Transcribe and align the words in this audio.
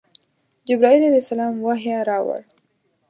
جبرائیل 0.67 1.03
علیه 1.05 1.21
السلام 1.23 1.53
وحی 1.65 1.93
راوړ. 2.09 2.41